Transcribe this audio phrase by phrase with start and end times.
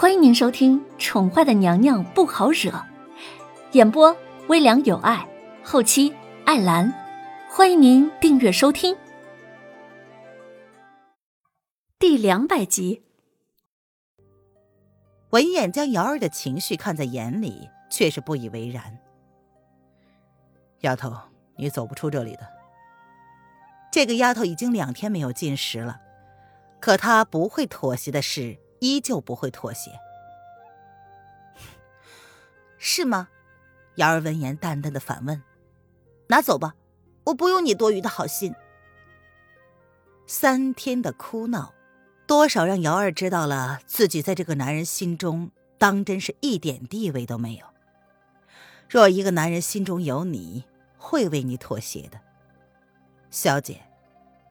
[0.00, 2.70] 欢迎您收听《宠坏的娘娘不好惹》，
[3.72, 5.28] 演播微凉有爱，
[5.64, 6.14] 后期
[6.46, 6.94] 艾兰。
[7.50, 8.96] 欢迎您订阅收听。
[11.98, 13.02] 第两百集，
[15.30, 19.00] 文燕将瑶儿的情绪看在眼里，却是不以为然。
[20.82, 21.12] 丫头，
[21.56, 22.46] 你走不出这里的。
[23.90, 26.00] 这个丫头已经两天没有进食了，
[26.78, 29.90] 可她不会妥协的事，依旧不会妥协。
[32.78, 33.28] 是吗？
[33.96, 35.42] 瑶儿闻言淡淡的反问
[36.28, 36.76] ：“拿走吧，
[37.24, 38.54] 我不用你多余的好心。”
[40.24, 41.74] 三天的哭闹，
[42.26, 47.66] 多少让瑶儿知道了自己在这个男人心中当真是一点地位都没有。
[48.88, 50.64] 若一个男人心中有你，
[50.96, 52.20] 会为你妥协的。
[53.30, 53.82] 小姐，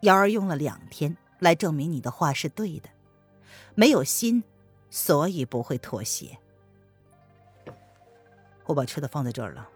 [0.01, 2.89] 瑶儿用了两天来证明你的话是对的，
[3.75, 4.43] 没有心，
[4.89, 6.37] 所以不会妥协。
[8.65, 9.69] 我把吃的放在这儿了，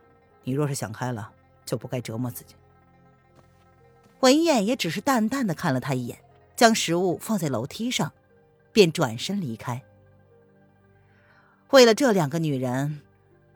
[0.43, 1.31] 你若是想开了，
[1.65, 2.55] 就不该折磨自己。
[4.19, 6.19] 文燕也只是淡淡的看了他一眼，
[6.55, 8.11] 将食物放在楼梯上，
[8.71, 9.81] 便转身离开。
[11.69, 13.01] 为了这两个女人，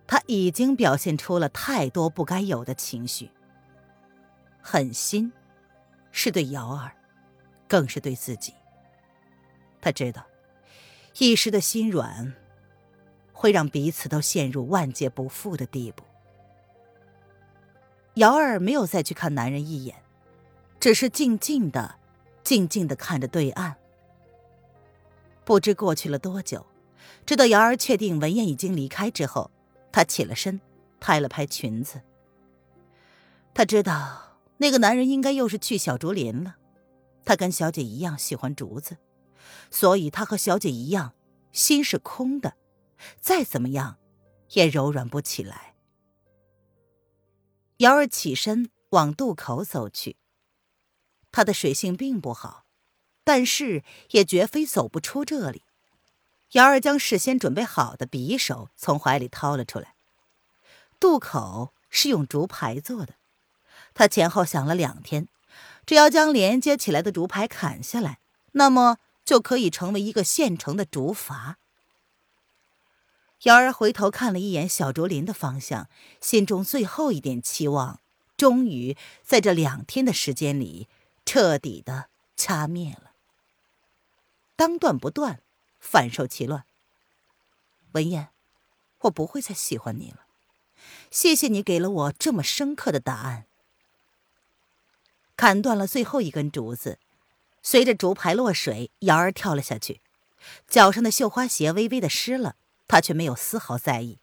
[0.08, 3.30] 他已经表现出了太多不该有的情绪。
[4.62, 5.32] 狠心，
[6.12, 6.96] 是对瑶儿，
[7.68, 8.54] 更是对自己。
[9.86, 10.26] 他知道，
[11.20, 12.34] 一时的心软，
[13.32, 16.04] 会让彼此都陷入万劫不复的地步。
[18.16, 19.96] 瑶儿没有再去看男人一眼，
[20.80, 21.98] 只是静静的、
[22.44, 23.76] 静静的看着对岸。
[25.44, 26.66] 不知过去了多久，
[27.24, 29.52] 直到瑶儿确定文燕已经离开之后，
[29.92, 30.60] 她起了身，
[31.00, 32.02] 拍了拍裙子。
[33.54, 34.24] 她知道。
[34.58, 36.56] 那个男人应该又是去小竹林了，
[37.24, 38.98] 他跟小姐一样喜欢竹子，
[39.72, 41.14] 所以他和小姐一样，
[41.52, 42.56] 心是空的，
[43.20, 43.98] 再怎么样，
[44.52, 45.76] 也柔软不起来。
[47.78, 50.18] 瑶儿起身往渡口走去，
[51.32, 52.66] 他的水性并不好，
[53.24, 55.64] 但是也绝非走不出这里。
[56.52, 59.96] 瑶儿将事先准备好的匕首从怀里掏了出来，
[61.00, 63.16] 渡口是用竹排做的。
[63.94, 65.28] 他前后想了两天，
[65.86, 68.20] 只要将连接起来的竹排砍下来，
[68.54, 71.56] 那么就可以成为一个现成的竹筏。
[73.42, 75.90] 瑶儿回头看了一眼小竹林的方向，
[76.22, 78.00] 心中最后一点期望，
[78.38, 80.88] 终于在这两天的时间里
[81.26, 83.12] 彻底的掐灭了。
[84.56, 85.42] 当断不断，
[85.80, 86.64] 反受其乱。
[87.92, 88.30] 文燕，
[89.00, 90.22] 我不会再喜欢你了。
[91.12, 93.46] 谢谢你给了我这么深刻的答案。
[95.38, 96.98] 砍断了最后一根竹子，
[97.68, 100.00] 随着竹排落水，瑶儿跳了下去，
[100.68, 104.20] 脚上的绣花鞋微微的湿了，她却没有丝毫在意。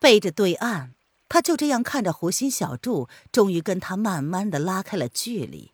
[0.00, 0.90] 背着对岸，
[1.28, 5.70] 他就这样看着湖心小筑，终于跟他慢慢的拉开了距离。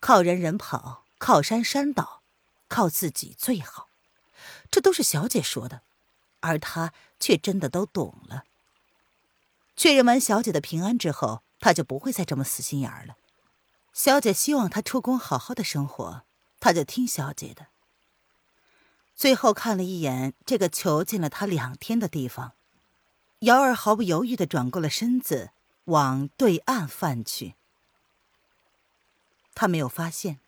[0.00, 2.22] 靠人人跑，靠山山倒，
[2.66, 3.86] 靠自己最好，
[4.68, 5.82] 这都是小姐说的，
[6.40, 8.42] 而他却真的都懂了。
[9.76, 13.16] 确认完小姐的平安之后，他就不会再这么死心眼儿了。
[13.92, 16.24] 小姐希望他出宫好好的生活，
[16.58, 17.66] 他就听小姐的。
[19.14, 22.54] 最后看了一眼这个囚禁了他两天的地方，
[23.40, 25.50] 瑶儿毫不犹豫的转过了身子，
[25.84, 27.54] 往对岸翻去。
[29.54, 30.40] 他没有发现，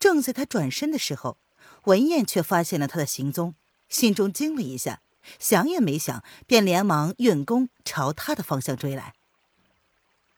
[0.00, 1.36] 正在他转身的时候，
[1.84, 3.54] 文燕却发现了他的行踪，
[3.90, 5.02] 心中惊了一下，
[5.38, 9.14] 想也没想，便连忙运功朝他的方向追来。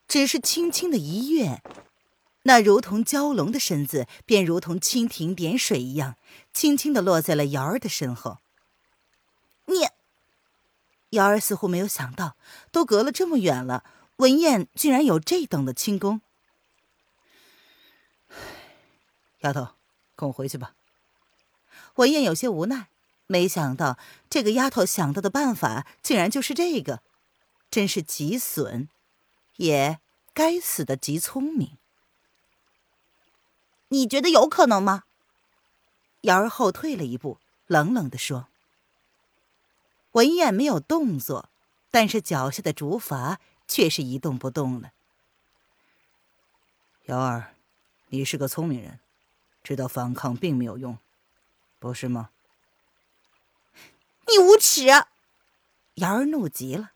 [0.08, 1.62] 只是轻轻的一跃。
[2.46, 6.16] 那如同蛟龙的身子，便如同蜻蜓点水一样，
[6.52, 8.38] 轻轻的落在了瑶儿的身后。
[9.64, 9.88] 你，
[11.10, 12.36] 瑶儿似乎没有想到，
[12.70, 13.82] 都隔了这么远了，
[14.16, 16.20] 文燕竟然有这等的轻功。
[19.40, 19.68] 丫头，
[20.14, 20.74] 跟我回去吧。
[21.94, 22.88] 文燕有些无奈，
[23.26, 23.98] 没想到
[24.28, 27.02] 这个丫头想到的办法竟然就是这个，
[27.70, 28.90] 真是极损，
[29.56, 29.98] 也
[30.34, 31.78] 该死的极聪明。
[33.88, 35.04] 你觉得有可能吗？
[36.22, 38.48] 瑶儿后退了一步，冷冷的说。
[40.12, 41.50] 文燕没有动作，
[41.90, 43.36] 但是脚下的竹筏
[43.68, 44.92] 却是一动不动了。
[47.04, 47.52] 瑶儿，
[48.08, 49.00] 你是个聪明人，
[49.62, 50.96] 知道反抗并没有用，
[51.78, 52.30] 不是吗？
[54.26, 54.86] 你无耻！
[55.96, 56.92] 瑶儿怒极了，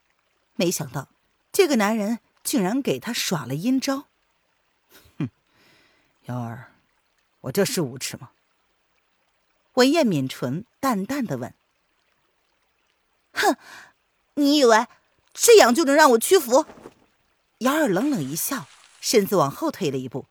[0.55, 1.07] 没想到
[1.51, 4.05] 这个男人竟然给他耍了阴招。
[5.19, 5.29] 哼，
[6.23, 6.71] 瑶儿。
[7.41, 8.31] 我这是无耻吗？
[9.75, 11.53] 文燕抿唇，淡淡的问
[13.31, 13.55] ：“哼，
[14.33, 14.87] 你以为
[15.33, 16.65] 这样就能让我屈服？”
[17.59, 18.67] 姚儿冷冷一笑，
[18.99, 20.25] 身子往后退了一步。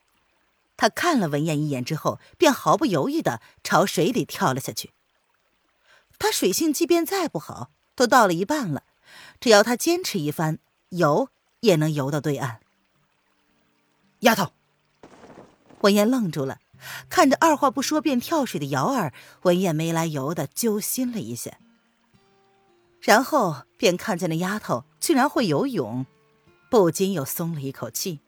[0.77, 4.93] 他看了文燕一眼之后，便毫不犹豫的朝水里跳了下去。
[6.19, 8.85] 他水性即便再不好，都到了一半了，
[9.41, 10.59] 只要他坚持一番，
[10.91, 12.61] 游也能游到对岸。
[14.21, 14.53] 丫头，
[15.81, 16.61] 文燕愣住了。
[17.09, 21.59] 看着二话不说便跳水的瑶儿，文燕没来由的揪心了一下，
[23.01, 26.07] 然后便看见那丫头居然会游泳，
[26.71, 28.21] 不禁又松了一口气。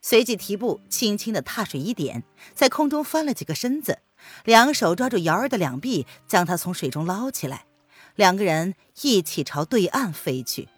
[0.00, 2.22] 随即提步轻轻的踏水一点，
[2.54, 3.98] 在空中翻了几个身子，
[4.44, 7.66] 两手抓住瑶儿的两臂，将她从水中捞起来，
[8.14, 10.68] 两个人一起朝对岸飞去。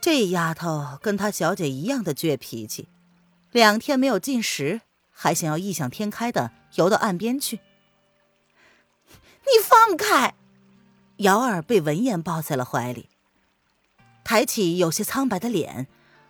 [0.00, 2.88] 这丫头跟她小姐一样的倔脾气，
[3.52, 4.80] 两天没有进食。
[5.22, 7.60] 还想要异想天开的游到岸边去？
[9.06, 10.34] 你放开！
[11.18, 13.08] 瑶儿被文燕抱在了怀里，
[14.24, 15.86] 抬起有些苍白的脸，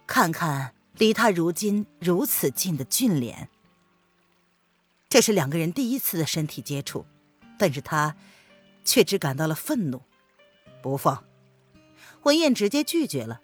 [0.07, 3.49] 看看离他如今如此近的俊脸。
[5.09, 7.07] 这是两个人第一次的身体接触，
[7.59, 8.15] 但是他
[8.85, 10.03] 却只感到了愤怒，
[10.83, 11.25] 不放。
[12.25, 13.41] 文燕直接拒绝了。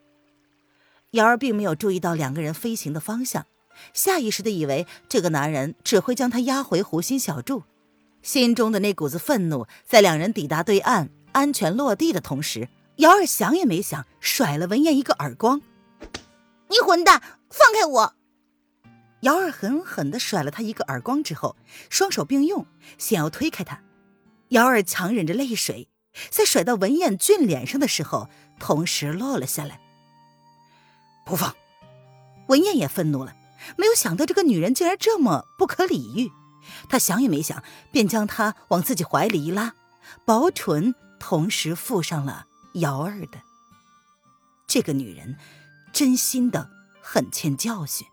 [1.13, 3.47] 瑶儿并没有注意到两个人飞行的方向。
[3.93, 7.63] 下意识的以为这个男人只会将她押回湖心小筑，
[8.23, 15.61] 心中的那股子愤怒，在两人抵达对岸、安全落地的同时，姚儿想也没想，甩了文燕一个耳光
[16.69, 18.15] ：“你混蛋，放开我！”
[19.23, 21.57] 姚儿狠狠的甩了他一个耳光之后，
[21.91, 22.67] 双手并用，
[22.99, 23.83] 想要推开他。
[24.51, 25.89] 姚儿强忍着泪水，
[26.31, 28.29] 在甩到文燕俊脸上的时候，
[28.61, 29.81] 同时落了下来。
[31.27, 31.55] 不放！
[32.47, 33.35] 文燕也愤怒了。
[33.77, 36.33] 没有想到这个女人竟然这么不可理喻，
[36.89, 39.75] 他想也没想，便将她往自己怀里一拉，
[40.25, 43.41] 薄唇同时附上了瑶儿的。
[44.67, 45.37] 这个女人
[45.93, 46.71] 真心的
[47.01, 48.07] 很欠教训。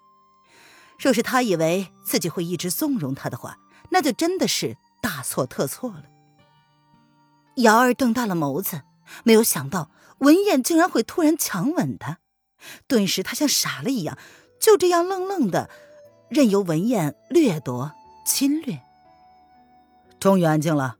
[0.98, 3.58] 若是他以为自己会一直纵容她的话，
[3.90, 6.06] 那就真的是大错特错了。
[7.58, 8.84] 瑶儿瞪大了眸子，
[9.24, 12.20] 没有想到文燕竟然会突然强吻她，
[12.88, 14.18] 顿时他像傻了一样。
[14.66, 15.70] 就这样愣愣的，
[16.28, 17.92] 任由文燕掠夺、
[18.26, 18.82] 侵略。
[20.20, 20.98] 终于安静了。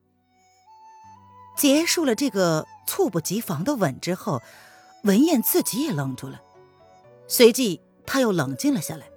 [1.58, 4.44] 结束了这个猝不及防的吻之后，
[5.02, 6.40] 文燕自己也愣住了，
[7.28, 9.08] 随即她又冷静了下来，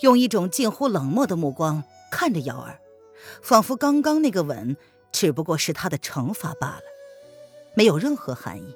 [0.00, 2.80] 用一种近乎冷漠的目光看着瑶儿，
[3.42, 4.78] 仿佛刚刚那个吻
[5.12, 6.82] 只不过是她的惩罚罢了，
[7.74, 8.74] 没有任何含义。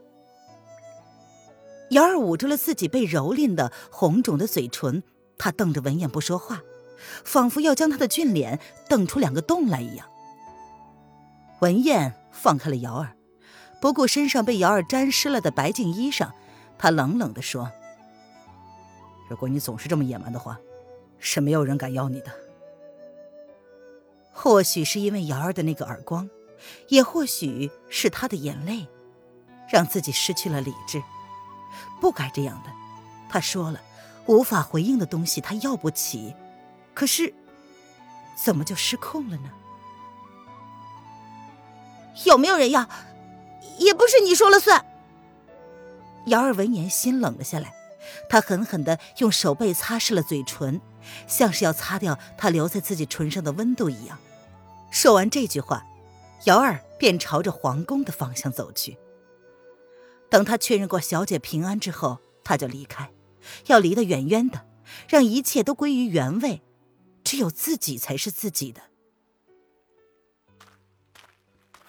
[1.90, 5.02] 瑶儿捂住了自己被蹂躏的红肿的嘴唇，
[5.38, 6.60] 她瞪着文燕不说话，
[7.24, 10.06] 仿佛要将她的俊脸瞪出两个洞来一样。
[11.60, 13.16] 文燕放开了瑶儿，
[13.80, 16.30] 不顾身上被瑶儿沾湿了的白净衣裳，
[16.78, 17.70] 她冷冷地说
[19.28, 20.58] ：“如果你总是这么野蛮的话，
[21.18, 22.30] 是没有人敢要你的。”
[24.30, 26.28] 或许是因为瑶儿的那个耳光，
[26.88, 28.86] 也或许是她的眼泪，
[29.68, 31.02] 让自己失去了理智。
[32.00, 32.70] 不该这样的，
[33.28, 33.80] 他说了，
[34.26, 36.34] 无法回应的东西他要不起，
[36.94, 37.34] 可是，
[38.42, 39.50] 怎么就失控了呢？
[42.24, 42.88] 有没有人要？
[43.78, 44.84] 也不是你说了算。
[46.26, 47.72] 姚儿闻言心冷了下来，
[48.28, 50.80] 他狠狠的用手背擦拭了嘴唇，
[51.26, 54.18] 像是要擦掉他留在自己唇上的温度一样。
[54.90, 55.84] 说完这句话，
[56.44, 58.98] 姚儿便朝着皇宫的方向走去。
[60.30, 63.12] 等他确认过小姐平安之后，他就离开，
[63.66, 64.66] 要离得远远的，
[65.08, 66.62] 让一切都归于原位，
[67.24, 68.82] 只有自己才是自己的。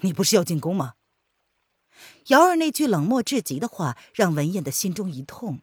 [0.01, 0.93] 你不是要进宫吗？
[2.27, 5.61] 瑶儿那句冷漠至极的话，让文燕的心中一痛。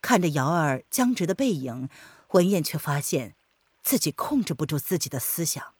[0.00, 1.90] 看着瑶儿僵直的背影，
[2.30, 3.34] 文燕却发现
[3.82, 5.74] 自己控制不住自己的思想，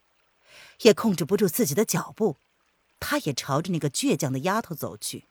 [0.82, 2.36] 也控制不住自己的脚步，
[3.00, 5.24] 她也朝着那个倔强的丫头走去。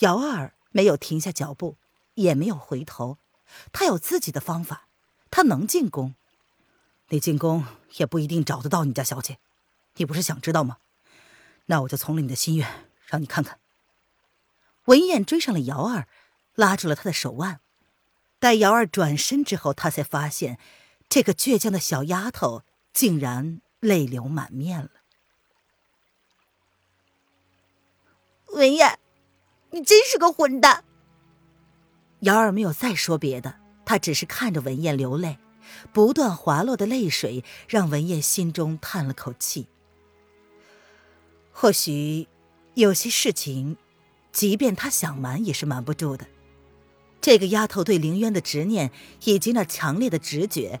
[0.00, 1.76] 瑶儿没有停下脚步，
[2.14, 3.18] 也没有回头。
[3.72, 4.88] 他有自己的方法，
[5.30, 6.14] 他能进宫。
[7.08, 9.38] 你进宫也不一定找得到你家小姐，
[9.96, 10.78] 你不是想知道吗？
[11.66, 13.58] 那我就从了你的心愿，让你看看。
[14.86, 16.08] 文燕追上了瑶儿，
[16.54, 17.60] 拉住了她的手腕。
[18.38, 20.58] 待瑶儿转身之后，他才发现，
[21.08, 22.62] 这个倔强的小丫头
[22.92, 24.90] 竟然泪流满面了。
[28.46, 28.98] 文燕。
[29.70, 30.84] 你真是个混蛋！
[32.20, 35.38] 瑶儿没有再说别的，她只是看着文燕流泪，
[35.92, 39.68] 不断滑落的泪水让文燕心中叹了口气。
[41.52, 42.28] 或许，
[42.74, 43.76] 有些事情，
[44.32, 46.26] 即便他想瞒也是瞒不住的。
[47.20, 48.90] 这个丫头对凌渊的执念
[49.24, 50.80] 以及那强烈的直觉，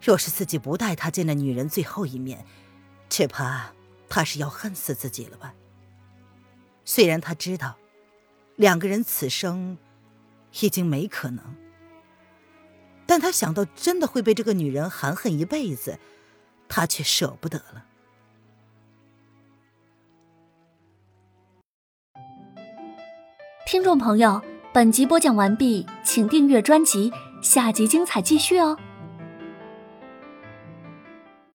[0.00, 2.44] 若是自己不带她见那女人最后一面，
[3.08, 3.72] 只怕
[4.08, 5.54] 她是要恨死自己了吧。
[6.84, 7.76] 虽然他知道，
[8.56, 9.76] 两个人此生
[10.60, 11.42] 已经没可能，
[13.06, 15.98] 但他想到真的会被这个女人含恨一辈子，
[16.68, 17.84] 他却舍不得了。
[23.66, 24.42] 听众朋友，
[24.72, 28.78] 本集播讲完毕，请订阅专辑，下集精彩继续哦。